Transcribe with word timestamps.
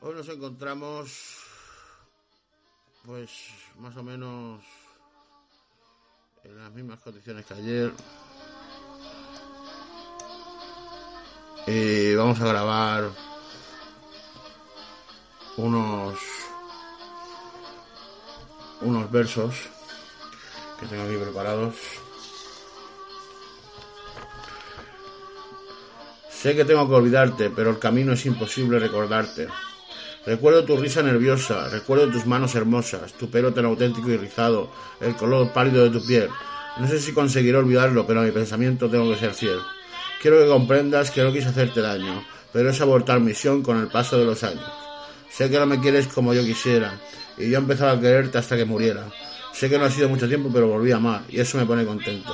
Hoy 0.00 0.14
nos 0.14 0.28
encontramos, 0.28 1.42
pues, 3.04 3.30
más 3.78 3.96
o 3.96 4.04
menos 4.04 4.62
en 6.44 6.56
las 6.56 6.70
mismas 6.70 7.00
condiciones 7.00 7.44
que 7.44 7.54
ayer. 7.54 7.92
Y 11.66 12.14
vamos 12.14 12.40
a 12.40 12.46
grabar 12.46 13.10
unos 15.56 16.18
unos 18.82 19.10
versos 19.10 19.54
que 20.78 20.86
tengo 20.86 21.02
aquí 21.02 21.16
preparados. 21.16 22.05
Sé 26.46 26.54
que 26.54 26.64
tengo 26.64 26.88
que 26.88 26.94
olvidarte, 26.94 27.50
pero 27.50 27.70
el 27.70 27.80
camino 27.80 28.12
es 28.12 28.24
imposible 28.24 28.78
recordarte. 28.78 29.48
Recuerdo 30.24 30.64
tu 30.64 30.76
risa 30.76 31.02
nerviosa, 31.02 31.68
recuerdo 31.68 32.08
tus 32.08 32.24
manos 32.24 32.54
hermosas, 32.54 33.14
tu 33.14 33.28
pelo 33.28 33.52
tan 33.52 33.64
auténtico 33.64 34.10
y 34.10 34.16
rizado, 34.16 34.70
el 35.00 35.16
color 35.16 35.52
pálido 35.52 35.82
de 35.82 35.98
tu 35.98 36.06
piel. 36.06 36.28
No 36.78 36.86
sé 36.86 37.00
si 37.00 37.12
conseguiré 37.12 37.58
olvidarlo, 37.58 38.06
pero 38.06 38.20
a 38.20 38.22
mi 38.22 38.30
pensamiento 38.30 38.88
tengo 38.88 39.10
que 39.10 39.18
ser 39.18 39.34
fiel. 39.34 39.58
Quiero 40.22 40.38
que 40.38 40.46
comprendas 40.46 41.10
que 41.10 41.24
no 41.24 41.32
quise 41.32 41.48
hacerte 41.48 41.80
daño, 41.80 42.24
pero 42.52 42.70
es 42.70 42.80
abortar 42.80 43.18
misión 43.18 43.64
con 43.64 43.80
el 43.80 43.88
paso 43.88 44.16
de 44.16 44.26
los 44.26 44.44
años. 44.44 44.70
Sé 45.28 45.50
que 45.50 45.58
no 45.58 45.66
me 45.66 45.80
quieres 45.80 46.06
como 46.06 46.32
yo 46.32 46.44
quisiera, 46.44 46.96
y 47.36 47.50
yo 47.50 47.58
he 47.58 47.60
empezado 47.60 47.90
a 47.90 48.00
quererte 48.00 48.38
hasta 48.38 48.56
que 48.56 48.64
muriera. 48.64 49.08
Sé 49.52 49.68
que 49.68 49.78
no 49.78 49.86
ha 49.86 49.90
sido 49.90 50.08
mucho 50.08 50.28
tiempo, 50.28 50.48
pero 50.52 50.68
volví 50.68 50.92
a 50.92 50.96
amar, 50.98 51.22
y 51.28 51.40
eso 51.40 51.58
me 51.58 51.66
pone 51.66 51.84
contento. 51.84 52.32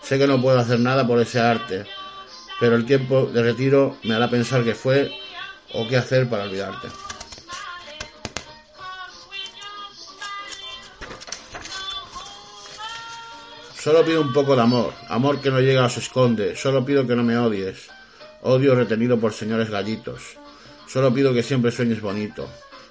Sé 0.00 0.16
que 0.16 0.28
no 0.28 0.40
puedo 0.40 0.60
hacer 0.60 0.78
nada 0.78 1.04
por 1.04 1.18
ese 1.18 1.40
arte, 1.40 1.86
pero 2.60 2.76
el 2.76 2.84
tiempo 2.84 3.26
de 3.26 3.42
retiro 3.42 3.96
me 4.04 4.14
hará 4.14 4.30
pensar 4.30 4.64
qué 4.64 4.74
fue 4.74 5.10
o 5.74 5.88
qué 5.88 5.96
hacer 5.96 6.28
para 6.28 6.44
olvidarte. 6.44 6.88
Solo 13.82 14.04
pido 14.04 14.20
un 14.20 14.32
poco 14.32 14.54
de 14.54 14.62
amor, 14.62 14.92
amor 15.08 15.40
que 15.40 15.50
no 15.50 15.58
llega 15.58 15.84
o 15.84 15.88
se 15.88 15.98
esconde, 15.98 16.54
solo 16.54 16.84
pido 16.84 17.04
que 17.04 17.16
no 17.16 17.24
me 17.24 17.36
odies, 17.36 17.90
odio 18.42 18.76
retenido 18.76 19.18
por 19.18 19.32
señores 19.32 19.70
gallitos, 19.70 20.38
solo 20.86 21.12
pido 21.12 21.34
que 21.34 21.42
siempre 21.42 21.72
sueñes 21.72 22.00
bonito 22.00 22.48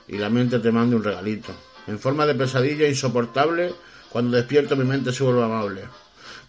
y 0.09 0.17
la 0.17 0.29
mente 0.29 0.59
te 0.59 0.69
mande 0.69 0.97
un 0.97 1.03
regalito, 1.05 1.53
en 1.87 1.97
forma 1.97 2.25
de 2.25 2.35
pesadilla 2.35 2.89
insoportable, 2.89 3.73
cuando 4.09 4.35
despierto 4.35 4.75
mi 4.75 4.83
mente 4.83 5.13
se 5.13 5.23
vuelve 5.23 5.43
amable. 5.43 5.83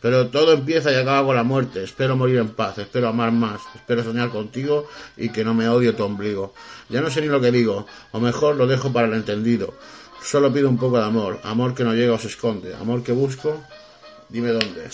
Pero 0.02 0.26
todo 0.26 0.52
empieza 0.52 0.90
y 0.90 0.96
acaba 0.96 1.24
con 1.24 1.36
la 1.36 1.44
muerte. 1.44 1.84
Espero 1.84 2.16
morir 2.16 2.38
en 2.38 2.50
paz, 2.50 2.76
espero 2.78 3.08
amar 3.08 3.30
más, 3.30 3.60
espero 3.76 4.02
soñar 4.02 4.30
contigo 4.30 4.88
y 5.16 5.28
que 5.28 5.44
no 5.44 5.54
me 5.54 5.68
odie 5.68 5.92
tu 5.92 6.02
ombligo. 6.02 6.52
Ya 6.88 7.00
no 7.00 7.08
sé 7.08 7.20
ni 7.20 7.28
lo 7.28 7.40
que 7.40 7.52
digo, 7.52 7.86
o 8.10 8.18
mejor 8.18 8.56
lo 8.56 8.66
dejo 8.66 8.92
para 8.92 9.06
el 9.06 9.14
entendido. 9.14 9.72
Solo 10.20 10.52
pido 10.52 10.68
un 10.68 10.76
poco 10.76 10.98
de 10.98 11.04
amor, 11.04 11.41
amor 11.44 11.74
que 11.74 11.84
no 11.84 11.94
llega 11.94 12.14
o 12.14 12.18
se 12.18 12.26
esconde, 12.26 12.74
amor 12.74 13.04
que 13.04 13.12
busco, 13.12 13.62
dime 14.28 14.48
dónde. 14.48 14.91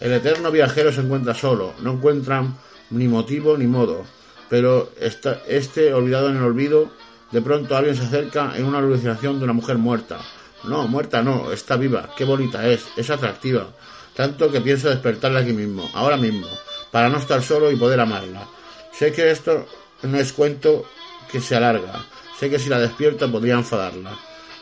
El 0.00 0.12
eterno 0.12 0.50
viajero 0.50 0.92
se 0.92 1.00
encuentra 1.00 1.34
solo, 1.34 1.72
no 1.80 1.92
encuentran 1.92 2.58
ni 2.90 3.08
motivo 3.08 3.56
ni 3.56 3.66
modo, 3.66 4.04
pero 4.50 4.92
está, 5.00 5.42
este, 5.48 5.94
olvidado 5.94 6.28
en 6.28 6.36
el 6.36 6.42
olvido, 6.42 6.90
de 7.30 7.40
pronto 7.40 7.74
alguien 7.74 7.96
se 7.96 8.02
acerca 8.02 8.52
en 8.56 8.66
una 8.66 8.78
alucinación 8.78 9.38
de 9.38 9.44
una 9.44 9.54
mujer 9.54 9.78
muerta. 9.78 10.18
No, 10.66 10.88
muerta 10.88 11.22
no, 11.22 11.52
está 11.52 11.76
viva, 11.76 12.10
qué 12.16 12.24
bonita 12.24 12.66
es, 12.68 12.86
es 12.96 13.10
atractiva. 13.10 13.68
Tanto 14.14 14.50
que 14.50 14.60
pienso 14.60 14.88
despertarla 14.88 15.40
aquí 15.40 15.52
mismo, 15.52 15.90
ahora 15.94 16.16
mismo, 16.16 16.46
para 16.90 17.08
no 17.08 17.18
estar 17.18 17.42
solo 17.42 17.70
y 17.70 17.76
poder 17.76 18.00
amarla. 18.00 18.46
Sé 18.92 19.12
que 19.12 19.30
esto 19.30 19.66
no 20.02 20.18
es 20.18 20.32
cuento 20.32 20.84
que 21.30 21.40
se 21.40 21.56
alarga, 21.56 22.04
sé 22.38 22.48
que 22.48 22.58
si 22.58 22.68
la 22.68 22.78
despierto 22.78 23.30
podría 23.30 23.54
enfadarla. 23.54 24.16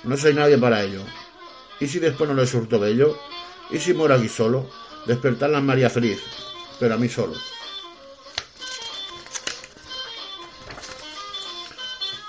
No 0.04 0.16
soy 0.16 0.34
nadie 0.34 0.58
para 0.58 0.82
ello. 0.82 1.02
¿Y 1.78 1.86
si 1.86 1.98
después 1.98 2.28
no 2.28 2.34
le 2.34 2.46
surto 2.46 2.80
bello? 2.80 3.18
¿Y 3.70 3.78
si 3.78 3.94
muero 3.94 4.14
aquí 4.14 4.28
solo? 4.28 4.68
Despertarla 5.06 5.58
en 5.58 5.66
María 5.66 5.90
feliz, 5.90 6.20
pero 6.80 6.94
a 6.94 6.96
mí 6.96 7.08
solo. 7.08 7.34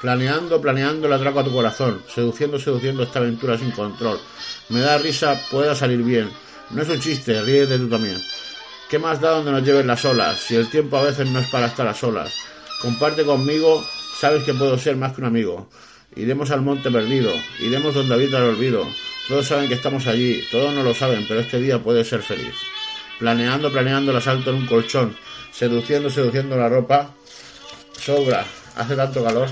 Planeando, 0.04 0.60
planeando 0.60 1.08
el 1.08 1.14
atraco 1.14 1.40
a 1.40 1.44
tu 1.46 1.54
corazón, 1.54 2.04
seduciendo, 2.14 2.60
seduciendo 2.60 3.04
esta 3.04 3.20
aventura 3.20 3.58
sin 3.58 3.72
control. 3.72 4.20
Me 4.68 4.82
da 4.82 4.98
risa, 4.98 5.42
pueda 5.50 5.74
salir 5.76 6.04
bien. 6.04 6.30
No 6.72 6.82
es 6.82 6.90
un 6.90 7.00
chiste, 7.00 7.42
ríete 7.42 7.78
tú 7.78 7.88
también. 7.88 8.22
¿Qué 8.90 9.00
más 9.00 9.22
da 9.22 9.30
donde 9.30 9.54
nos 9.54 9.64
lleven 9.64 9.88
las 9.88 10.04
olas? 10.04 10.42
Si 10.42 10.58
el 10.58 10.70
tiempo 10.70 10.98
a 10.98 11.04
veces 11.04 11.30
no 11.30 11.40
es 11.40 11.48
para 11.48 11.68
estar 11.68 11.88
a 11.88 11.94
solas. 11.94 12.34
Comparte 12.82 13.24
conmigo, 13.24 13.82
sabes 14.20 14.44
que 14.44 14.54
puedo 14.54 14.78
ser 14.78 14.98
más 14.98 15.14
que 15.14 15.22
un 15.22 15.28
amigo. 15.28 15.70
Iremos 16.18 16.52
al 16.52 16.64
monte 16.64 16.92
perdido, 16.92 17.32
iremos 17.62 17.94
donde 17.94 18.14
habita 18.14 18.40
el 18.40 18.56
olvido. 18.56 18.86
Todos 19.30 19.48
saben 19.48 19.70
que 19.70 19.76
estamos 19.76 20.06
allí, 20.08 20.44
todos 20.52 20.74
no 20.74 20.84
lo 20.84 20.94
saben, 20.94 21.26
pero 21.30 21.40
este 21.40 21.62
día 21.62 21.80
puede 21.80 22.04
ser 22.04 22.22
feliz. 22.22 22.56
Planeando, 23.20 23.72
planeando 23.72 24.12
el 24.12 24.18
asalto 24.18 24.50
en 24.50 24.58
un 24.58 24.68
colchón, 24.68 25.16
seduciendo, 25.54 26.10
seduciendo 26.10 26.58
la 26.58 26.68
ropa. 26.68 27.12
Sobra, 27.98 28.46
hace 28.76 28.98
tanto 28.98 29.24
calor. 29.24 29.48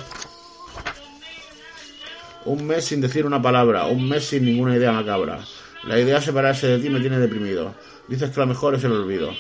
Un 2.44 2.66
mes 2.66 2.85
sin 2.85 3.02
decir 3.02 3.25
una 3.25 3.40
palabra, 3.40 3.85
un 3.85 4.09
mes 4.09 4.24
sin 4.25 4.46
ninguna 4.46 4.75
idea 4.75 4.91
macabra. 4.91 5.40
La 5.84 6.00
idea 6.00 6.16
de 6.16 6.25
separarse 6.25 6.68
de 6.68 6.79
ti 6.79 6.90
me 6.90 7.00
tiene 7.00 7.19
deprimido. 7.19 7.75
Dices 8.07 8.31
que 8.31 8.40
lo 8.40 8.47
mejor 8.47 8.74
es 8.74 8.84
el 8.84 8.91
olvido. 8.91 9.31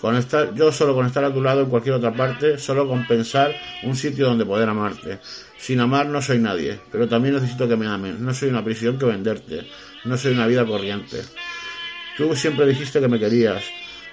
Con 0.00 0.16
estar, 0.16 0.54
yo 0.54 0.72
solo 0.72 0.94
con 0.94 1.06
estar 1.06 1.24
a 1.24 1.32
tu 1.32 1.42
lado 1.42 1.62
en 1.62 1.68
cualquier 1.68 1.96
otra 1.96 2.14
parte, 2.14 2.58
solo 2.58 2.88
con 2.88 3.06
pensar 3.06 3.54
un 3.82 3.94
sitio 3.94 4.26
donde 4.26 4.46
poder 4.46 4.68
amarte. 4.68 5.18
Sin 5.58 5.80
amar 5.80 6.06
no 6.06 6.22
soy 6.22 6.38
nadie, 6.38 6.80
pero 6.90 7.06
también 7.06 7.34
necesito 7.34 7.68
que 7.68 7.76
me 7.76 7.86
amen. 7.86 8.24
No 8.24 8.32
soy 8.32 8.48
una 8.48 8.64
prisión 8.64 8.98
que 8.98 9.04
venderte. 9.04 9.66
No 10.04 10.16
soy 10.16 10.32
una 10.32 10.46
vida 10.46 10.64
corriente. 10.64 11.22
Tú 12.16 12.34
siempre 12.34 12.66
dijiste 12.66 13.00
que 13.00 13.08
me 13.08 13.18
querías. 13.18 13.64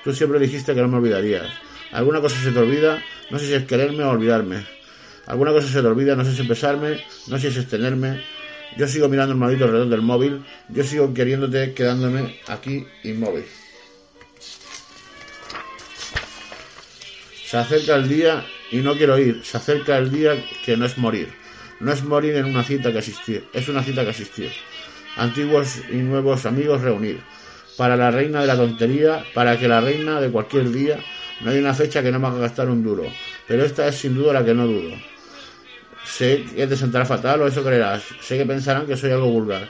Tú 0.03 0.13
siempre 0.13 0.39
dijiste 0.39 0.75
que 0.75 0.81
no 0.81 0.89
me 0.89 0.97
olvidarías. 0.97 1.47
Alguna 1.93 2.19
cosa 2.19 2.41
se 2.41 2.51
te 2.51 2.59
olvida, 2.59 3.01
no 3.29 3.39
sé 3.39 3.47
si 3.47 3.53
es 3.53 3.63
quererme 3.65 4.03
o 4.03 4.09
olvidarme. 4.09 4.65
Alguna 5.25 5.51
cosa 5.51 5.67
se 5.67 5.81
te 5.81 5.87
olvida, 5.87 6.15
no 6.15 6.25
sé 6.25 6.33
si 6.33 6.41
es 6.41 6.47
besarme, 6.47 7.01
no 7.27 7.37
sé 7.39 7.51
si 7.51 7.59
es 7.59 7.67
tenerme. 7.67 8.21
Yo 8.77 8.87
sigo 8.87 9.07
mirando 9.07 9.33
el 9.33 9.39
maldito 9.39 9.65
alrededor 9.65 9.89
del 9.89 10.01
móvil, 10.01 10.43
yo 10.69 10.83
sigo 10.83 11.13
queriéndote 11.13 11.73
quedándome 11.73 12.39
aquí 12.47 12.85
inmóvil. 13.03 13.45
Se 17.45 17.57
acerca 17.57 17.95
el 17.95 18.09
día 18.09 18.43
y 18.71 18.77
no 18.77 18.97
quiero 18.97 19.17
ir, 19.17 19.45
se 19.45 19.57
acerca 19.57 19.97
el 19.97 20.11
día 20.11 20.43
que 20.65 20.75
no 20.75 20.85
es 20.85 20.97
morir. 20.97 21.29
No 21.79 21.91
es 21.91 22.03
morir 22.03 22.35
en 22.35 22.45
una 22.45 22.63
cita 22.63 22.91
que 22.91 22.97
asistir, 22.99 23.45
es 23.53 23.69
una 23.69 23.83
cita 23.83 24.03
que 24.03 24.09
asistir. 24.09 24.51
Antiguos 25.15 25.81
y 25.89 25.97
nuevos 25.97 26.45
amigos 26.45 26.81
reunir. 26.81 27.21
Para 27.77 27.95
la 27.95 28.11
reina 28.11 28.41
de 28.41 28.47
la 28.47 28.55
tontería, 28.55 29.23
para 29.33 29.57
que 29.57 29.67
la 29.67 29.81
reina 29.81 30.19
de 30.19 30.31
cualquier 30.31 30.71
día, 30.71 30.99
no 31.41 31.51
hay 31.51 31.59
una 31.59 31.73
fecha 31.73 32.01
que 32.01 32.11
no 32.11 32.19
me 32.19 32.27
haga 32.27 32.39
gastar 32.39 32.69
un 32.69 32.83
duro. 32.83 33.03
Pero 33.47 33.63
esta 33.63 33.87
es 33.87 33.95
sin 33.95 34.15
duda 34.15 34.33
la 34.33 34.45
que 34.45 34.53
no 34.53 34.65
dudo. 34.65 35.12
Sé 36.17 36.45
que 36.45 36.67
te 36.67 36.77
sentará 36.77 37.05
fatal 37.05 37.41
o 37.41 37.47
eso 37.47 37.63
creerás. 37.63 38.03
Sé 38.21 38.37
que 38.37 38.45
pensarán 38.45 38.85
que 38.85 38.95
soy 38.95 39.09
algo 39.09 39.31
vulgar. 39.31 39.67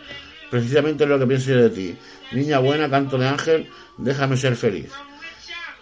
Precisamente 0.52 1.06
es 1.06 1.10
lo 1.10 1.18
que 1.18 1.26
pienso 1.26 1.52
yo 1.52 1.58
de 1.58 1.70
ti. 1.70 1.98
Niña 2.34 2.60
buena, 2.60 2.90
canto 2.90 3.18
de 3.18 3.28
ángel, 3.28 3.70
déjame 3.98 4.36
ser 4.36 4.58
feliz. 4.58 4.92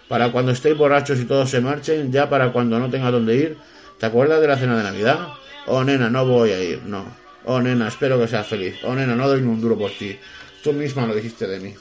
Para 0.06 0.30
cuando 0.30 0.52
estéis 0.52 0.76
borrachos 0.76 1.18
y 1.18 1.24
todos 1.24 1.50
se 1.50 1.60
marchen, 1.60 2.12
ya 2.12 2.30
para 2.30 2.52
cuando 2.52 2.78
no 2.78 2.88
tenga 2.88 3.10
dónde 3.10 3.34
ir, 3.34 3.58
¿te 3.98 4.06
acuerdas 4.06 4.40
de 4.40 4.46
la 4.46 4.56
cena 4.56 4.76
de 4.76 4.84
Navidad? 4.84 5.30
Oh, 5.66 5.82
nena, 5.82 6.08
no 6.08 6.26
voy 6.26 6.52
a 6.52 6.62
ir, 6.62 6.82
no. 6.84 7.06
Oh, 7.44 7.60
nena, 7.60 7.88
espero 7.88 8.16
que 8.20 8.28
seas 8.28 8.46
feliz. 8.46 8.76
Oh, 8.84 8.94
nena, 8.94 9.16
no 9.16 9.26
doy 9.26 9.40
ni 9.40 9.48
un 9.48 9.60
duro 9.60 9.76
por 9.76 9.90
ti. 9.90 10.16
Tú 10.62 10.72
misma 10.72 11.06
lo 11.06 11.14
dijiste 11.16 11.48
de 11.48 11.58
mí. 11.58 11.74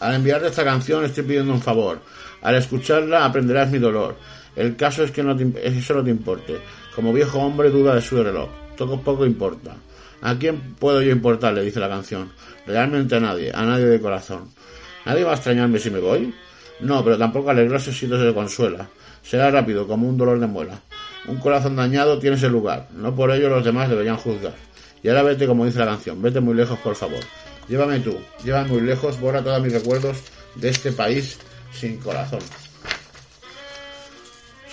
Al 0.00 0.16
enviarte 0.16 0.48
esta 0.48 0.64
canción 0.64 1.02
estoy 1.02 1.24
pidiendo 1.24 1.50
un 1.50 1.62
favor. 1.62 2.02
Al 2.44 2.56
escucharla 2.56 3.24
aprenderás 3.24 3.70
mi 3.70 3.78
dolor. 3.78 4.16
El 4.54 4.76
caso 4.76 5.02
es 5.02 5.10
que 5.10 5.22
no 5.22 5.34
te, 5.34 5.50
eso 5.66 5.94
no 5.94 6.04
te 6.04 6.10
importe. 6.10 6.58
Como 6.94 7.12
viejo 7.12 7.38
hombre 7.38 7.70
duda 7.70 7.94
de 7.94 8.02
su 8.02 8.22
reloj. 8.22 8.50
Todo 8.76 9.00
poco 9.00 9.24
importa. 9.26 9.74
¿A 10.20 10.38
quién 10.38 10.74
puedo 10.78 11.00
yo 11.02 11.10
importarle? 11.10 11.62
dice 11.62 11.80
la 11.80 11.88
canción. 11.88 12.30
Realmente 12.66 13.16
a 13.16 13.20
nadie, 13.20 13.50
a 13.52 13.64
nadie 13.64 13.86
de 13.86 13.98
corazón. 13.98 14.50
¿Nadie 15.06 15.24
va 15.24 15.32
a 15.32 15.34
extrañarme 15.34 15.78
si 15.78 15.90
me 15.90 16.00
voy? 16.00 16.34
No, 16.80 17.02
pero 17.02 17.16
tampoco 17.16 17.50
alegrarse 17.50 17.92
si 17.92 18.06
no 18.06 18.20
se 18.20 18.34
consuela. 18.34 18.88
Será 19.22 19.50
rápido, 19.50 19.86
como 19.86 20.06
un 20.06 20.18
dolor 20.18 20.38
de 20.38 20.46
muela. 20.46 20.78
Un 21.26 21.38
corazón 21.38 21.76
dañado 21.76 22.18
tiene 22.18 22.36
ese 22.36 22.50
lugar. 22.50 22.88
No 22.94 23.14
por 23.14 23.30
ello 23.30 23.48
los 23.48 23.64
demás 23.64 23.88
deberían 23.88 24.18
juzgar. 24.18 24.54
Y 25.02 25.08
ahora 25.08 25.22
vete 25.22 25.46
como 25.46 25.64
dice 25.64 25.78
la 25.78 25.86
canción. 25.86 26.20
Vete 26.20 26.40
muy 26.40 26.54
lejos, 26.54 26.78
por 26.80 26.94
favor. 26.94 27.20
Llévame 27.68 28.00
tú. 28.00 28.14
Llévame 28.44 28.68
muy 28.68 28.80
lejos. 28.82 29.18
Borra 29.18 29.42
todos 29.42 29.62
mis 29.62 29.72
recuerdos 29.72 30.18
de 30.56 30.68
este 30.68 30.92
país 30.92 31.38
sin 31.74 31.98
corazón. 31.98 32.40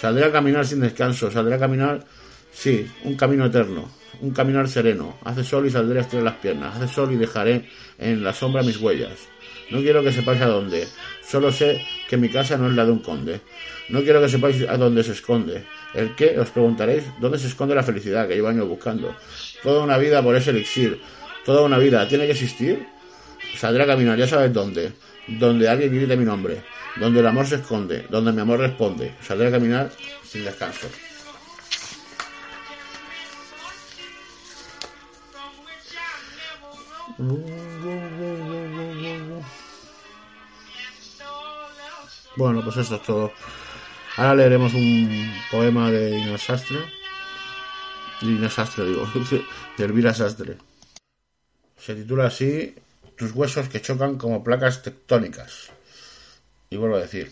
Saldré 0.01 0.25
a 0.25 0.31
caminar 0.31 0.65
sin 0.65 0.79
descanso. 0.79 1.29
Saldré 1.29 1.55
a 1.55 1.59
caminar, 1.59 2.03
sí, 2.51 2.89
un 3.03 3.15
camino 3.15 3.45
eterno. 3.45 3.87
Un 4.19 4.31
caminar 4.31 4.67
sereno. 4.67 5.17
Hace 5.23 5.43
sol 5.43 5.67
y 5.67 5.69
saldré 5.69 5.99
a 5.99 6.01
estirar 6.01 6.23
las 6.23 6.35
piernas. 6.35 6.75
Hace 6.75 6.87
sol 6.87 7.11
y 7.13 7.17
dejaré 7.17 7.69
en 7.99 8.23
la 8.23 8.33
sombra 8.33 8.63
mis 8.63 8.77
huellas. 8.77 9.27
No 9.69 9.79
quiero 9.79 10.03
que 10.03 10.11
sepáis 10.11 10.41
a 10.41 10.47
dónde. 10.47 10.87
Solo 11.23 11.51
sé 11.51 11.81
que 12.09 12.17
mi 12.17 12.29
casa 12.29 12.57
no 12.57 12.67
es 12.67 12.73
la 12.73 12.83
de 12.83 12.91
un 12.91 12.99
conde. 12.99 13.41
No 13.89 14.01
quiero 14.01 14.19
que 14.21 14.27
sepáis 14.27 14.67
a 14.67 14.75
dónde 14.75 15.03
se 15.03 15.11
esconde. 15.11 15.65
¿El 15.93 16.15
qué? 16.15 16.37
Os 16.39 16.49
preguntaréis. 16.49 17.03
¿Dónde 17.19 17.37
se 17.37 17.47
esconde 17.47 17.75
la 17.75 17.83
felicidad 17.83 18.27
que 18.27 18.35
llevo 18.35 18.47
años 18.47 18.67
buscando? 18.67 19.15
Toda 19.61 19.83
una 19.83 19.97
vida 19.97 20.23
por 20.23 20.35
ese 20.35 20.49
elixir. 20.49 20.99
Toda 21.45 21.61
una 21.61 21.77
vida. 21.77 22.07
¿Tiene 22.07 22.25
que 22.25 22.31
existir? 22.31 22.87
Saldré 23.55 23.83
a 23.83 23.87
caminar, 23.87 24.17
ya 24.17 24.27
sabes 24.27 24.51
dónde. 24.51 24.93
Donde 25.27 25.69
alguien 25.69 25.95
grite 25.95 26.17
mi 26.17 26.25
nombre. 26.25 26.61
Donde 26.97 27.19
el 27.19 27.27
amor 27.27 27.47
se 27.47 27.55
esconde. 27.55 28.07
Donde 28.09 28.31
mi 28.31 28.41
amor 28.41 28.59
responde. 28.59 29.15
Saldré 29.21 29.47
a 29.47 29.51
caminar 29.51 29.91
sin 30.23 30.43
descanso. 30.43 30.87
Bueno, 42.35 42.63
pues 42.63 42.77
eso 42.77 42.95
es 42.95 43.03
todo. 43.03 43.31
Ahora 44.17 44.35
leeremos 44.35 44.73
un 44.73 45.31
poema 45.51 45.91
de 45.91 46.17
Inés 46.17 46.41
Sastre. 46.41 46.79
Inés 48.21 48.53
Sastre, 48.53 48.85
digo. 48.85 49.07
De 49.77 49.85
Elvira 49.85 50.13
Sastre. 50.13 50.57
Se 51.77 51.95
titula 51.95 52.27
así 52.27 52.75
Tus 53.17 53.31
huesos 53.33 53.69
que 53.69 53.81
chocan 53.81 54.17
como 54.17 54.43
placas 54.43 54.81
tectónicas. 54.81 55.71
Y 56.71 56.77
vuelvo 56.77 56.95
a 56.95 57.01
decir. 57.01 57.31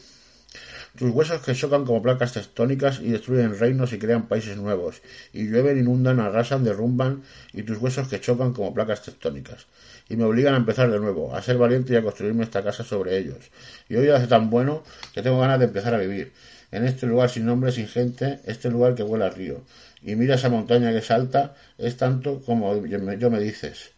Tus 0.98 1.12
huesos 1.12 1.42
que 1.42 1.56
chocan 1.56 1.86
como 1.86 2.02
placas 2.02 2.34
tectónicas 2.34 3.00
y 3.00 3.12
destruyen 3.12 3.58
reinos 3.58 3.94
y 3.94 4.00
crean 4.00 4.28
países 4.28 4.58
nuevos. 4.58 5.02
Y 5.34 5.48
llueven, 5.48 5.80
inundan, 5.80 6.20
arrasan, 6.20 6.64
derrumban. 6.64 7.24
Y 7.54 7.64
tus 7.64 7.78
huesos 7.78 8.10
que 8.10 8.20
chocan 8.20 8.54
como 8.54 8.74
placas 8.74 9.02
tectónicas 9.02 9.66
y 10.10 10.18
me 10.18 10.26
obligan 10.26 10.56
a 10.56 10.58
empezar 10.58 10.92
de 10.92 11.00
nuevo, 11.00 11.36
a 11.36 11.42
ser 11.42 11.58
valiente 11.58 11.94
y 11.94 11.96
a 11.96 12.02
construirme 12.02 12.44
esta 12.44 12.64
casa 12.64 12.84
sobre 12.84 13.18
ellos. 13.18 13.38
Y 13.88 13.96
hoy 13.96 14.10
hace 14.10 14.28
tan 14.28 14.50
bueno 14.50 14.84
que 15.14 15.22
tengo 15.22 15.40
ganas 15.40 15.60
de 15.60 15.66
empezar 15.66 15.94
a 15.94 16.00
vivir. 16.00 16.34
En 16.72 16.84
este 16.84 17.06
lugar 17.06 17.30
sin 17.30 17.46
nombre, 17.46 17.72
sin 17.72 17.88
gente, 17.88 18.40
este 18.46 18.70
lugar 18.70 18.96
que 18.96 19.04
huele 19.04 19.26
al 19.26 19.36
río. 19.36 19.62
Y 20.02 20.16
mira 20.16 20.36
esa 20.36 20.50
montaña 20.50 20.92
que 20.92 21.02
salta, 21.02 21.56
es 21.78 21.96
tanto 21.98 22.42
como 22.42 22.86
yo 22.86 23.30
me 23.30 23.40
dices. 23.40 23.92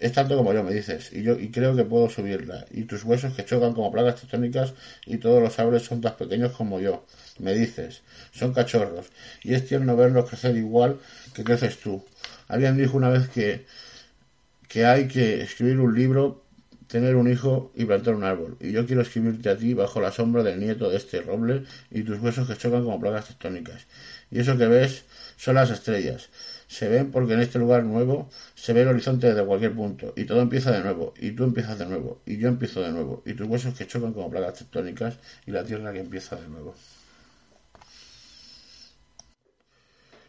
Es 0.00 0.12
tanto 0.12 0.36
como 0.36 0.52
yo 0.52 0.64
me 0.64 0.72
dices, 0.74 1.12
y 1.12 1.22
yo 1.22 1.38
y 1.38 1.50
creo 1.50 1.76
que 1.76 1.84
puedo 1.84 2.08
subirla. 2.10 2.66
Y 2.70 2.84
tus 2.84 3.04
huesos 3.04 3.34
que 3.34 3.44
chocan 3.44 3.74
como 3.74 3.92
placas 3.92 4.20
tectónicas 4.22 4.74
y 5.06 5.18
todos 5.18 5.42
los 5.42 5.58
árboles 5.58 5.82
son 5.84 6.00
tan 6.00 6.16
pequeños 6.16 6.52
como 6.52 6.80
yo. 6.80 7.04
Me 7.38 7.54
dices, 7.54 8.02
son 8.32 8.52
cachorros. 8.54 9.06
Y 9.42 9.54
es 9.54 9.66
tierno 9.66 9.96
verlos 9.96 10.28
crecer 10.28 10.56
igual 10.56 10.98
que 11.34 11.44
creces 11.44 11.78
tú. 11.78 12.04
Alguien 12.48 12.76
dijo 12.76 12.96
una 12.96 13.10
vez 13.10 13.28
que 13.28 13.66
que 14.70 14.86
hay 14.86 15.08
que 15.08 15.42
escribir 15.42 15.80
un 15.80 15.96
libro, 15.96 16.44
tener 16.86 17.16
un 17.16 17.28
hijo 17.30 17.72
y 17.74 17.84
plantar 17.86 18.14
un 18.14 18.22
árbol. 18.22 18.56
Y 18.60 18.70
yo 18.70 18.86
quiero 18.86 19.02
escribirte 19.02 19.50
a 19.50 19.56
ti 19.56 19.74
bajo 19.74 20.00
la 20.00 20.12
sombra 20.12 20.44
del 20.44 20.60
nieto 20.60 20.88
de 20.88 20.96
este 20.96 21.22
roble 21.22 21.64
y 21.90 22.04
tus 22.04 22.20
huesos 22.20 22.46
que 22.46 22.56
chocan 22.56 22.84
como 22.84 23.00
placas 23.00 23.26
tectónicas. 23.26 23.88
Y 24.30 24.38
eso 24.38 24.56
que 24.56 24.68
ves 24.68 25.04
son 25.36 25.56
las 25.56 25.70
estrellas. 25.70 26.30
Se 26.70 26.88
ven 26.88 27.10
porque 27.10 27.34
en 27.34 27.40
este 27.40 27.58
lugar 27.58 27.82
nuevo 27.82 28.30
se 28.54 28.72
ve 28.72 28.82
el 28.82 28.88
horizonte 28.88 29.26
desde 29.26 29.44
cualquier 29.44 29.74
punto. 29.74 30.12
Y 30.16 30.24
todo 30.24 30.40
empieza 30.40 30.70
de 30.70 30.80
nuevo. 30.80 31.12
Y 31.18 31.32
tú 31.32 31.42
empiezas 31.42 31.76
de 31.78 31.86
nuevo. 31.86 32.22
Y 32.24 32.38
yo 32.38 32.46
empiezo 32.46 32.80
de 32.80 32.92
nuevo. 32.92 33.22
Y 33.26 33.34
tus 33.34 33.48
huesos 33.48 33.74
que 33.74 33.88
chocan 33.88 34.12
como 34.12 34.30
placas 34.30 34.60
tectónicas 34.60 35.18
y 35.46 35.50
la 35.50 35.64
tierra 35.64 35.92
que 35.92 35.98
empieza 35.98 36.36
de 36.36 36.46
nuevo. 36.48 36.76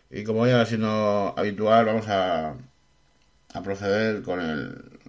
Y 0.10 0.24
como 0.24 0.48
ya 0.48 0.66
siendo 0.66 1.34
habitual, 1.38 1.86
vamos 1.86 2.08
a 2.10 2.56
a 3.54 3.62
proceder 3.62 4.22
con 4.22 4.40
el, 4.40 5.00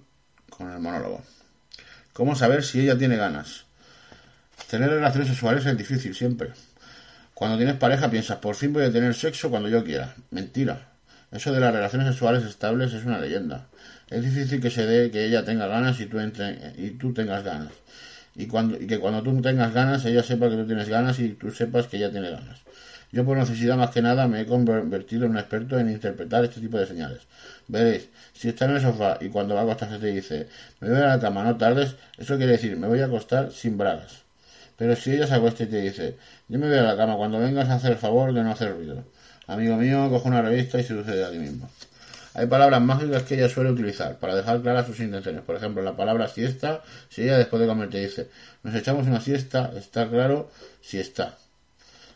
con 0.51 0.71
el 0.71 0.79
monólogo. 0.79 1.23
¿Cómo 2.13 2.35
saber 2.35 2.65
si 2.65 2.81
ella 2.81 2.99
tiene 2.99 3.17
ganas? 3.17 3.65
Tener 4.69 4.91
relaciones 4.91 5.29
sexuales 5.29 5.67
es 5.67 5.77
difícil 5.77 6.15
siempre. 6.15 6.53
Cuando 7.35 7.57
tienes 7.57 7.77
pareja 7.77 8.11
piensas, 8.11 8.39
por 8.39 8.55
fin 8.55 8.73
voy 8.73 8.85
a 8.85 8.93
tener 8.93 9.15
sexo 9.15 9.51
cuando 9.51 9.69
yo 9.69 9.85
quiera. 9.85 10.15
Mentira. 10.31 10.92
Eso 11.33 11.51
de 11.51 11.61
las 11.61 11.73
relaciones 11.73 12.09
sexuales 12.09 12.45
estables 12.45 12.93
es 12.93 13.07
una 13.07 13.19
leyenda. 13.19 13.67
Es 14.11 14.23
difícil 14.23 14.61
que 14.61 14.71
se 14.71 14.85
dé 14.87 15.11
que 15.11 15.25
ella 15.25 15.45
tenga 15.45 15.67
ganas 15.67 15.99
y 15.99 16.07
tú, 16.07 16.21
entre, 16.21 16.75
y 16.77 16.91
tú 16.91 17.15
tengas 17.15 17.43
ganas. 17.43 17.73
Y, 18.35 18.47
cuando, 18.47 18.77
y 18.79 18.87
que 18.87 18.99
cuando 18.99 19.23
tú 19.23 19.41
tengas 19.41 19.73
ganas, 19.73 20.05
ella 20.05 20.23
sepa 20.23 20.51
que 20.51 20.57
tú 20.57 20.67
tienes 20.67 20.91
ganas 20.91 21.19
y 21.19 21.31
tú 21.31 21.51
sepas 21.51 21.87
que 21.87 21.97
ella 21.97 22.11
tiene 22.11 22.31
ganas. 22.31 22.61
Yo 23.13 23.25
por 23.25 23.39
necesidad 23.39 23.77
más 23.77 23.91
que 23.91 24.03
nada 24.03 24.29
me 24.29 24.43
he 24.43 24.47
convertido 24.47 25.25
en 25.25 25.33
un 25.33 25.39
experto 25.39 25.79
en 25.79 25.91
interpretar 25.91 26.45
este 26.45 26.61
tipo 26.61 26.79
de 26.79 26.87
señales. 26.87 27.21
Veréis, 27.67 28.09
si 28.35 28.49
está 28.51 28.67
en 28.67 28.73
el 28.73 28.81
sofá 28.83 29.19
y 29.21 29.29
cuando 29.29 29.55
va 29.55 29.61
a 29.61 29.65
acostarse 29.65 29.99
te 29.99 30.07
dice, 30.09 30.49
me 30.81 30.91
voy 30.91 30.99
a 30.99 31.07
la 31.07 31.21
cama, 31.21 31.45
no 31.45 31.57
tardes, 31.57 31.97
eso 32.19 32.37
quiere 32.37 32.53
decir, 32.53 32.77
me 32.77 32.89
voy 32.89 33.01
a 33.01 33.07
acostar 33.07 33.53
sin 33.53 33.79
bragas. 33.79 34.23
Pero 34.77 34.97
si 34.97 35.13
ella 35.13 35.27
se 35.27 35.35
acuesta 35.35 35.65
y 35.65 35.67
te 35.67 35.81
dice, 35.81 36.17
yo 36.49 36.59
me 36.59 36.69
voy 36.69 36.79
a 36.79 36.83
la 36.83 36.97
cama 36.97 37.17
cuando 37.17 37.39
vengas 37.39 37.69
a 37.69 37.75
hacer 37.75 37.93
el 37.93 37.99
favor 37.99 38.33
de 38.33 38.43
no 38.43 38.51
hacer 38.51 38.73
ruido. 38.75 39.05
Amigo 39.47 39.77
mío, 39.77 40.09
coge 40.09 40.29
una 40.29 40.43
revista 40.43 40.79
y 40.79 40.85
se 40.85 40.95
sucede 40.95 41.25
a 41.25 41.31
ti 41.31 41.39
mismo. 41.39 41.69
Hay 42.35 42.47
palabras 42.47 42.81
mágicas 42.81 43.25
que 43.25 43.35
ella 43.35 43.49
suele 43.49 43.71
utilizar 43.71 44.19
para 44.19 44.35
dejar 44.35 44.63
claras 44.63 44.87
sus 44.87 45.01
intenciones. 45.01 45.43
Por 45.43 45.57
ejemplo, 45.57 45.83
la 45.83 45.97
palabra 45.97 46.29
siesta, 46.29 46.83
si 47.11 47.23
ella 47.23 47.37
después 47.37 47.61
de 47.61 47.69
comer 47.69 47.91
te 47.91 48.01
dice, 48.01 48.29
nos 48.63 48.75
echamos 48.75 49.07
una 49.07 49.21
siesta, 49.21 49.73
está 49.77 50.09
claro 50.09 50.51
si 50.81 50.99
está. 50.99 51.37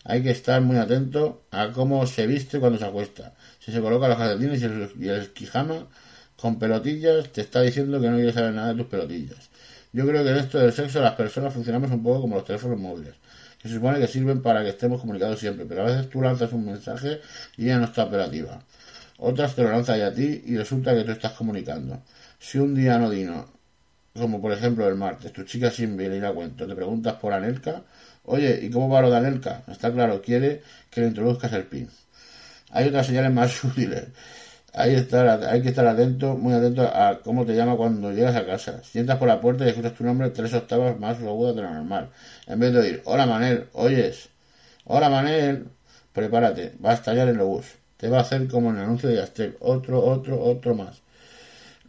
Hay 0.04 0.22
que 0.22 0.30
estar 0.30 0.60
muy 0.62 0.76
atento 0.76 1.42
a 1.50 1.72
cómo 1.72 2.06
se 2.06 2.26
viste 2.26 2.60
cuando 2.60 2.78
se 2.78 2.84
acuesta. 2.84 3.34
Si 3.58 3.72
se 3.72 3.80
coloca 3.80 4.08
los 4.08 4.16
calcetines 4.16 4.62
y 4.62 5.08
el, 5.08 5.32
quijama 5.32 5.88
con 6.36 6.58
pelotillas, 6.58 7.30
te 7.32 7.40
está 7.40 7.60
diciendo 7.62 8.00
que 8.00 8.08
no 8.08 8.16
quiere 8.16 8.32
saber 8.32 8.54
nada 8.54 8.68
de 8.68 8.76
tus 8.76 8.86
pelotillas. 8.86 9.50
Yo 9.92 10.06
creo 10.06 10.22
que 10.22 10.30
en 10.30 10.36
esto 10.36 10.58
del 10.58 10.72
sexo 10.72 11.00
las 11.00 11.14
personas 11.14 11.52
funcionamos 11.52 11.90
un 11.90 12.02
poco 12.02 12.22
como 12.22 12.36
los 12.36 12.44
teléfonos 12.44 12.78
móviles, 12.78 13.14
se 13.66 13.74
supone 13.74 13.98
que 13.98 14.06
sirven 14.06 14.42
para 14.42 14.62
que 14.62 14.70
estemos 14.70 15.00
comunicados 15.00 15.40
siempre, 15.40 15.66
pero 15.66 15.82
a 15.82 15.86
veces 15.86 16.08
tú 16.10 16.22
lanzas 16.22 16.52
un 16.52 16.66
mensaje 16.66 17.20
y 17.56 17.64
ella 17.66 17.78
no 17.78 17.84
está 17.86 18.04
operativa. 18.04 18.60
Otras 19.18 19.54
te 19.54 19.62
lo 19.62 19.70
lanzan 19.70 19.98
ya 19.98 20.08
a 20.08 20.14
ti 20.14 20.42
y 20.46 20.56
resulta 20.56 20.94
que 20.94 21.04
tú 21.04 21.12
estás 21.12 21.32
comunicando. 21.32 22.02
Si 22.38 22.58
un 22.58 22.74
día 22.74 22.98
no 22.98 23.10
dino, 23.10 23.46
como 24.14 24.40
por 24.40 24.52
ejemplo 24.52 24.88
el 24.88 24.94
martes, 24.96 25.32
tu 25.32 25.44
chica 25.44 25.70
sin 25.70 25.96
venir 25.96 26.24
a 26.24 26.32
cuento, 26.32 26.66
te 26.66 26.74
preguntas 26.74 27.14
por 27.14 27.32
Anelka, 27.32 27.82
Oye, 28.26 28.58
¿y 28.62 28.70
cómo 28.70 28.88
va 28.88 29.00
lo 29.00 29.10
de 29.10 29.16
Anelka? 29.18 29.62
Está 29.68 29.92
claro, 29.92 30.20
quiere 30.20 30.62
que 30.90 31.00
le 31.00 31.08
introduzcas 31.08 31.52
el 31.52 31.64
PIN. 31.64 31.88
Hay 32.70 32.88
otras 32.88 33.06
señales 33.06 33.32
más 33.32 33.62
útiles. 33.64 34.04
Hay, 34.78 34.94
hay 34.94 35.62
que 35.62 35.70
estar 35.70 35.86
atento, 35.86 36.36
muy 36.36 36.52
atento 36.52 36.82
a 36.82 37.20
cómo 37.24 37.46
te 37.46 37.56
llama 37.56 37.76
cuando 37.76 38.12
llegas 38.12 38.36
a 38.36 38.44
casa. 38.44 38.82
Si 38.84 38.98
entras 38.98 39.18
por 39.18 39.26
la 39.26 39.40
puerta 39.40 39.64
y 39.64 39.70
escuchas 39.70 39.94
tu 39.94 40.04
nombre 40.04 40.28
tres 40.28 40.52
octavas 40.52 41.00
más 41.00 41.16
agudas 41.18 41.56
de 41.56 41.62
lo 41.62 41.70
normal. 41.72 42.10
En 42.46 42.60
vez 42.60 42.74
de 42.74 42.80
oír, 42.80 43.02
hola 43.06 43.24
Manel, 43.24 43.68
oyes, 43.72 44.28
hola 44.84 45.08
Manel, 45.08 45.68
prepárate, 46.12 46.74
va 46.84 46.90
a 46.90 46.94
estallar 46.94 47.26
el 47.28 47.38
bus. 47.38 47.64
Te 47.96 48.10
va 48.10 48.18
a 48.18 48.20
hacer 48.20 48.48
como 48.48 48.68
en 48.68 48.76
el 48.76 48.82
anuncio 48.82 49.08
de 49.08 49.16
Yastel, 49.16 49.56
otro, 49.60 50.04
otro, 50.04 50.38
otro 50.42 50.74
más. 50.74 51.00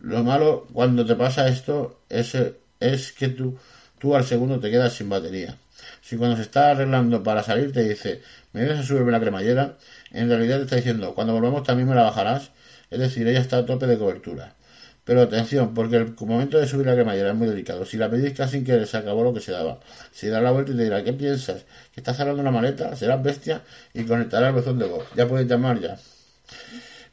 Lo 0.01 0.24
malo 0.24 0.65
cuando 0.72 1.06
te 1.06 1.15
pasa 1.15 1.50
esto 1.50 2.00
es, 2.08 2.38
es 2.79 3.12
que 3.12 3.27
tú, 3.27 3.58
tú 4.00 4.15
al 4.15 4.24
segundo 4.24 4.62
te 4.62 4.72
quedas 4.72 4.94
sin 4.94 5.10
batería. 5.10 5.58
Si 6.01 6.15
cuando 6.15 6.38
se 6.38 6.44
está 6.44 6.72
arreglando 6.72 7.22
para 7.22 7.44
salir 7.44 7.74
te 7.74 7.84
dice, 7.84 8.22
¿me 8.53 8.62
vienes 8.62 8.79
a 8.79 8.84
subirme 8.84 9.12
la 9.12 9.20
cremallera? 9.20 9.77
En 10.12 10.29
realidad 10.29 10.60
te 10.60 10.63
está 10.63 10.75
diciendo, 10.77 11.13
cuando 11.13 11.34
volvamos 11.34 11.63
también 11.63 11.89
me 11.89 11.96
la 11.96 12.03
bajarás. 12.03 12.51
Es 12.89 13.00
decir, 13.00 13.27
ella 13.27 13.39
está 13.39 13.58
a 13.58 13.65
tope 13.65 13.88
de 13.88 13.98
cobertura. 13.98 14.56
Pero 15.03 15.22
atención, 15.22 15.74
porque 15.74 15.96
el 15.96 16.15
momento 16.20 16.58
de 16.58 16.67
subir 16.67 16.86
la 16.86 16.94
cremallera 16.94 17.29
es 17.29 17.36
muy 17.36 17.48
delicado. 17.48 17.86
Si 17.86 17.96
la 17.96 18.10
pedís 18.10 18.34
casi 18.34 18.63
que 18.63 18.86
se 18.86 18.98
acabó 18.98 19.24
lo 19.24 19.34
que 19.34 19.39
se 19.39 19.53
daba. 19.53 19.79
Si 20.12 20.27
da 20.27 20.41
la 20.41 20.51
vuelta 20.51 20.74
y 20.74 20.75
te 20.75 20.84
dirá, 20.84 21.03
¿qué 21.03 21.13
piensas? 21.13 21.63
¿Que 21.94 22.01
estás 22.01 22.17
cerrando 22.17 22.41
una 22.41 22.51
maleta? 22.51 22.94
¿Serás 22.96 23.24
bestia? 23.24 23.62
Y 23.94 24.03
conectará 24.03 24.50
el 24.50 24.53
buzón 24.53 24.79
de 24.79 24.86
voz. 24.86 25.06
Ya 25.15 25.25
puedes 25.25 25.48
llamar 25.48 25.79
ya. 25.79 25.98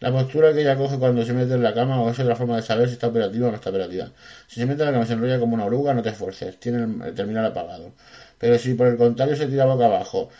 La 0.00 0.10
postura 0.12 0.52
que 0.52 0.62
ella 0.62 0.76
coge 0.76 0.98
cuando 0.98 1.24
se 1.24 1.32
mete 1.32 1.54
en 1.54 1.62
la 1.62 1.72
cama 1.72 2.00
o 2.02 2.10
es 2.10 2.18
otra 2.18 2.34
forma 2.34 2.56
de 2.56 2.62
saber 2.62 2.88
si 2.88 2.94
está 2.94 3.06
operativa 3.06 3.46
o 3.46 3.50
no 3.50 3.56
está 3.56 3.70
operativa. 3.70 4.10
Si 4.48 4.60
se 4.60 4.66
mete 4.66 4.82
en 4.82 4.86
la 4.86 4.92
cama 4.92 5.06
se 5.06 5.12
enrolla 5.12 5.38
como 5.38 5.54
una 5.54 5.64
oruga, 5.64 5.94
no 5.94 6.02
te 6.02 6.08
esfuerces, 6.10 6.58
tiene 6.58 7.06
el 7.06 7.14
terminal 7.14 7.46
apagado. 7.46 7.92
Pero 8.38 8.58
si 8.58 8.74
por 8.74 8.88
el 8.88 8.96
contrario 8.96 9.36
se 9.36 9.46
tira 9.46 9.64
boca 9.66 9.86
abajo 9.86 10.30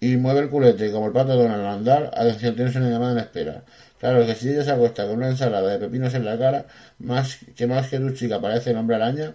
y 0.00 0.16
mueve 0.16 0.40
el 0.40 0.48
culete 0.48 0.90
como 0.92 1.06
el 1.06 1.12
pato 1.12 1.36
de 1.36 1.48
al 1.48 1.66
andar, 1.66 2.10
atención, 2.14 2.54
tienes 2.54 2.76
una 2.76 2.88
llamada 2.88 3.12
en 3.12 3.18
espera. 3.18 3.62
Claro 3.98 4.24
que 4.26 4.34
si 4.34 4.50
ella 4.50 4.64
se 4.64 4.70
acuesta 4.70 5.06
con 5.06 5.16
una 5.16 5.28
ensalada 5.28 5.68
de 5.68 5.78
pepinos 5.78 6.14
en 6.14 6.24
la 6.24 6.38
cara, 6.38 6.66
más 6.98 7.38
que 7.56 7.66
más 7.66 7.88
que 7.88 7.98
tu 7.98 8.10
chica 8.12 8.40
parece 8.40 8.70
el 8.70 8.76
hombre 8.76 8.96
araña, 8.96 9.34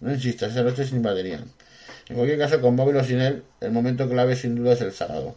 no 0.00 0.12
insistas, 0.12 0.52
esa 0.52 0.62
noche 0.62 0.84
sin 0.86 1.02
batería. 1.02 1.40
En 2.08 2.14
cualquier 2.14 2.38
caso, 2.38 2.60
con 2.60 2.76
móvil 2.76 2.96
o 2.96 3.04
sin 3.04 3.20
él, 3.20 3.42
el 3.60 3.72
momento 3.72 4.08
clave 4.08 4.36
sin 4.36 4.54
duda 4.54 4.74
es 4.74 4.80
el 4.80 4.92
sábado. 4.92 5.34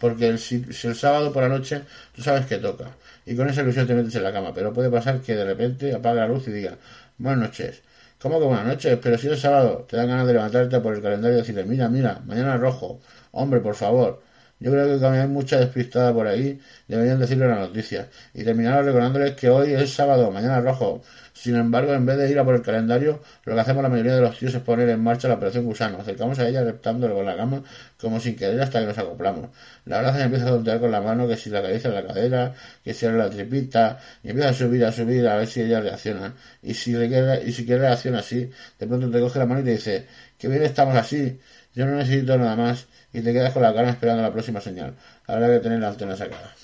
Porque 0.00 0.28
el, 0.28 0.38
si, 0.38 0.64
el 0.84 0.94
sábado 0.94 1.32
por 1.32 1.42
la 1.42 1.48
noche 1.48 1.82
tú 2.14 2.22
sabes 2.22 2.46
que 2.46 2.58
toca. 2.58 2.90
Y 3.26 3.34
con 3.34 3.48
esa 3.48 3.62
ilusión 3.62 3.86
te 3.86 3.94
metes 3.94 4.14
en 4.14 4.22
la 4.22 4.32
cama. 4.32 4.52
Pero 4.54 4.72
puede 4.72 4.90
pasar 4.90 5.20
que 5.20 5.34
de 5.34 5.44
repente 5.44 5.92
apague 5.94 6.16
la 6.16 6.28
luz 6.28 6.46
y 6.46 6.52
diga, 6.52 6.76
buenas 7.18 7.48
noches. 7.48 7.82
¿Cómo 8.22 8.38
que 8.38 8.46
buenas 8.46 8.66
noches? 8.66 8.98
Pero 9.02 9.18
si 9.18 9.28
es 9.28 9.40
sábado, 9.40 9.84
te 9.88 9.96
dan 9.96 10.08
ganas 10.08 10.26
de 10.26 10.34
levantarte 10.34 10.80
por 10.80 10.94
el 10.94 11.02
calendario 11.02 11.36
y 11.38 11.40
decirle, 11.40 11.64
mira, 11.64 11.88
mira, 11.88 12.20
mañana 12.24 12.56
rojo. 12.56 13.00
Hombre, 13.32 13.60
por 13.60 13.74
favor. 13.74 14.22
Yo 14.62 14.70
creo 14.70 14.98
que 14.98 15.06
hay 15.06 15.26
mucha 15.26 15.58
despistada 15.58 16.14
por 16.14 16.28
ahí, 16.28 16.60
deberían 16.86 17.18
decirlo 17.18 17.46
en 17.46 17.50
las 17.50 17.68
noticias. 17.68 18.06
Y 18.32 18.44
terminar 18.44 18.84
recordándoles 18.84 19.32
que 19.32 19.50
hoy 19.50 19.72
es 19.72 19.92
sábado, 19.92 20.30
mañana 20.30 20.60
rojo. 20.60 21.02
Sin 21.32 21.56
embargo, 21.56 21.92
en 21.94 22.06
vez 22.06 22.16
de 22.18 22.30
ir 22.30 22.38
a 22.38 22.44
por 22.44 22.54
el 22.54 22.62
calendario, 22.62 23.20
lo 23.44 23.54
que 23.54 23.60
hacemos 23.60 23.82
la 23.82 23.88
mayoría 23.88 24.14
de 24.14 24.20
los 24.20 24.38
tíos 24.38 24.54
es 24.54 24.62
poner 24.62 24.88
en 24.88 25.02
marcha 25.02 25.26
la 25.26 25.34
operación 25.34 25.64
gusano. 25.64 25.98
Acercamos 25.98 26.38
a 26.38 26.46
ella 26.46 26.62
reptándole 26.62 27.12
con 27.12 27.26
la 27.26 27.36
cama 27.36 27.64
como 28.00 28.20
sin 28.20 28.36
querer 28.36 28.60
hasta 28.60 28.78
que 28.80 28.86
nos 28.86 28.98
acoplamos. 28.98 29.50
La 29.84 29.96
verdad 29.96 30.16
se 30.16 30.22
empieza 30.22 30.46
a 30.46 30.50
tontear 30.50 30.78
con 30.78 30.92
la 30.92 31.00
mano 31.00 31.26
que 31.26 31.36
si 31.36 31.50
la 31.50 31.58
acaricia 31.58 31.88
en 31.88 31.94
la 31.94 32.06
cadera, 32.06 32.54
que 32.84 32.94
si 32.94 33.06
la 33.06 33.28
tripita, 33.30 33.98
y 34.22 34.30
empieza 34.30 34.50
a 34.50 34.54
subir, 34.54 34.84
a 34.84 34.92
subir, 34.92 35.26
a 35.26 35.36
ver 35.38 35.48
si 35.48 35.62
ella 35.62 35.80
reacciona. 35.80 36.34
Y 36.62 36.74
si, 36.74 36.92
quiere, 36.92 37.42
y 37.44 37.52
si 37.52 37.66
quiere 37.66 37.80
reacciona 37.80 38.20
así, 38.20 38.48
de 38.78 38.86
pronto 38.86 39.10
te 39.10 39.18
coge 39.18 39.40
la 39.40 39.46
mano 39.46 39.60
y 39.62 39.64
te 39.64 39.70
dice, 39.72 40.06
que 40.38 40.48
bien 40.48 40.62
estamos 40.62 40.96
así, 40.96 41.40
yo 41.74 41.86
no 41.86 41.96
necesito 41.96 42.36
nada 42.36 42.56
más 42.56 42.86
y 43.12 43.22
te 43.22 43.32
quedas 43.32 43.52
con 43.52 43.62
la 43.62 43.74
cara 43.74 43.90
esperando 43.90 44.22
la 44.22 44.32
próxima 44.32 44.60
señal. 44.60 44.94
Habrá 45.26 45.48
que 45.48 45.60
tener 45.60 45.80
la 45.80 45.88
antena 45.88 46.16
sacada. 46.16 46.54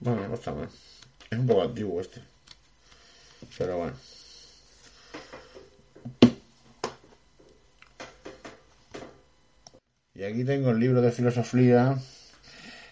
Bueno, 0.00 0.28
no 0.28 0.34
está. 0.34 0.52
Es 1.30 1.38
un 1.38 1.46
poco 1.46 1.62
antiguo 1.62 2.00
este. 2.00 2.20
Pero 3.58 3.78
bueno. 3.78 3.94
Y 10.14 10.24
aquí 10.24 10.44
tengo 10.44 10.70
el 10.70 10.78
libro 10.78 11.00
de 11.00 11.10
filosofía 11.10 11.96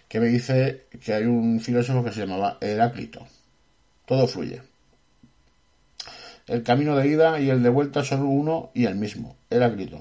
que 0.09 0.19
me 0.19 0.27
dice 0.27 0.87
que 1.05 1.15
hay 1.15 1.25
un 1.25 1.61
filósofo 1.61 2.03
que 2.03 2.11
se 2.11 2.21
llamaba 2.21 2.59
Heráclito. 2.61 3.27
Todo 4.07 4.27
fluye. 4.27 4.63
El 6.49 6.65
camino 6.65 6.97
de 6.97 7.07
ida 7.07 7.39
y 7.39 7.51
el 7.51 7.63
de 7.63 7.69
vuelta 7.69 8.03
son 8.03 8.23
uno 8.23 8.73
y 8.75 8.87
el 8.87 8.97
mismo. 8.97 9.37
Heráclito. 9.51 10.01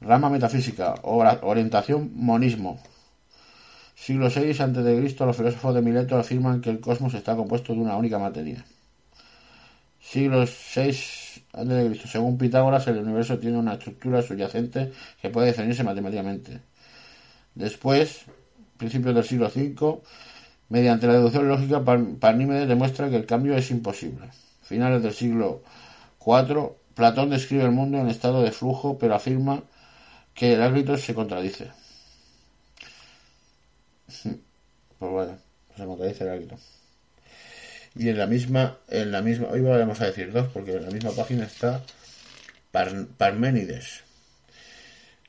Rama 0.00 0.30
metafísica, 0.30 0.94
orientación 1.02 2.12
monismo. 2.14 2.80
Siglo 3.94 4.30
VI 4.30 4.50
a.C., 4.50 5.26
los 5.26 5.36
filósofos 5.36 5.74
de 5.74 5.82
Mileto 5.82 6.16
afirman 6.16 6.62
que 6.62 6.70
el 6.70 6.80
cosmos 6.80 7.12
está 7.12 7.36
compuesto 7.36 7.74
de 7.74 7.80
una 7.80 7.96
única 7.96 8.18
materia. 8.18 8.64
Siglo 10.00 10.46
VI 10.46 10.88
a.C., 11.52 11.94
según 12.06 12.38
Pitágoras, 12.38 12.86
el 12.86 12.96
universo 12.96 13.38
tiene 13.38 13.58
una 13.58 13.74
estructura 13.74 14.22
subyacente 14.22 14.90
que 15.20 15.28
puede 15.28 15.48
definirse 15.48 15.84
matemáticamente. 15.84 16.60
Después, 17.54 18.22
principios 18.78 19.14
del 19.14 19.24
siglo 19.24 19.50
V, 19.54 20.00
mediante 20.70 21.08
la 21.08 21.14
deducción 21.14 21.46
lógica, 21.46 21.84
Parnímedes 21.84 22.68
demuestra 22.68 23.10
que 23.10 23.16
el 23.16 23.26
cambio 23.26 23.54
es 23.54 23.70
imposible. 23.70 24.30
Finales 24.62 25.02
del 25.02 25.12
siglo 25.12 25.62
IV, 26.24 26.72
Platón 26.94 27.28
describe 27.28 27.64
el 27.64 27.70
mundo 27.70 27.98
en 27.98 28.08
estado 28.08 28.42
de 28.42 28.50
flujo, 28.50 28.96
pero 28.96 29.14
afirma 29.14 29.62
que 30.40 30.54
el 30.54 30.62
árbitro 30.62 30.96
se 30.96 31.14
contradice. 31.14 31.70
Pues 34.98 35.12
bueno, 35.12 35.38
se 35.76 35.84
contradice 35.86 36.24
el 36.24 36.30
árbitro. 36.30 36.58
Y 37.94 38.08
en 38.10 38.18
la 38.18 38.26
misma, 38.26 38.78
en 38.88 39.12
la 39.12 39.22
misma, 39.22 39.48
hoy 39.48 39.60
vamos 39.62 40.00
a 40.00 40.06
decir 40.06 40.30
dos, 40.32 40.48
porque 40.52 40.72
en 40.76 40.84
la 40.84 40.90
misma 40.90 41.12
página 41.12 41.44
está 41.44 41.82
Parménides, 42.72 44.02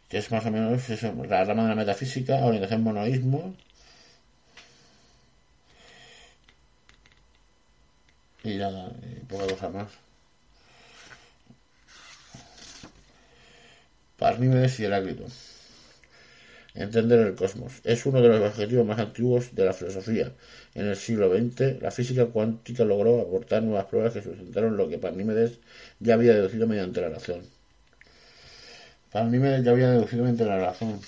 que 0.09 0.17
es 0.17 0.31
más 0.31 0.45
o 0.45 0.51
menos 0.51 0.89
eso, 0.89 1.13
la 1.25 1.43
rama 1.45 1.63
de 1.63 1.69
la 1.69 1.75
metafísica, 1.75 2.45
orientación 2.45 2.83
monoísmo. 2.83 3.55
Y 8.43 8.55
nada, 8.57 8.91
y 9.03 9.19
poca 9.25 9.47
cosa 9.47 9.69
más. 9.69 10.10
Parnímedes 14.21 14.79
y 14.79 14.85
Heráclito. 14.85 15.25
Entender 16.75 17.21
el 17.21 17.33
cosmos. 17.33 17.81
Es 17.83 18.05
uno 18.05 18.21
de 18.21 18.29
los 18.29 18.39
objetivos 18.39 18.85
más 18.85 18.99
antiguos 18.99 19.55
de 19.55 19.65
la 19.65 19.73
filosofía. 19.73 20.31
En 20.75 20.85
el 20.85 20.95
siglo 20.95 21.35
XX, 21.35 21.81
la 21.81 21.89
física 21.89 22.27
cuántica 22.27 22.85
logró 22.85 23.19
aportar 23.19 23.63
nuevas 23.63 23.85
pruebas 23.85 24.13
que 24.13 24.21
sustentaron 24.21 24.77
lo 24.77 24.87
que 24.87 24.99
Parnímedes 24.99 25.57
ya 25.99 26.13
había 26.13 26.35
deducido 26.35 26.67
mediante 26.67 27.01
la 27.01 27.09
razón. 27.09 27.41
Parnímedes 29.11 29.65
ya 29.65 29.71
había 29.71 29.89
deducido 29.89 30.21
mediante 30.21 30.45
la 30.45 30.59
razón. 30.59 31.01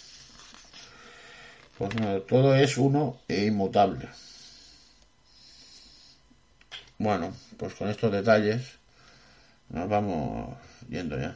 Pues 1.78 1.92
todo 2.26 2.56
es 2.56 2.80
uno 2.80 3.20
e 3.28 3.46
inmutable. 3.46 4.10
Bueno, 6.98 7.32
pues 7.58 7.76
con 7.76 7.90
estos 7.90 8.12
detalles 8.12 8.80
nos 9.70 9.88
vamos 9.88 10.58
yendo 10.90 11.20
ya. 11.20 11.36